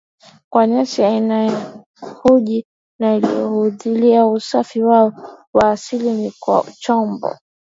kwa 0.51 0.67
nyasi 0.67 1.03
aina 1.03 1.43
ya 1.45 1.83
hunji 2.21 2.65
na 2.99 3.19
lihanuUsafiri 3.19 4.85
wao 4.85 5.13
wa 5.53 5.71
asili 5.71 6.11
ni 6.11 6.31
kwa 6.39 6.65
chombo 6.79 7.35